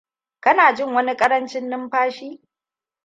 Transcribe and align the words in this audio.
kana 0.39 0.73
jin 0.73 0.93
wani 0.93 1.15
ƙarancin 1.15 1.69
numfashi? 1.69 2.41